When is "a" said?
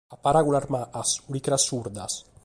0.13-0.17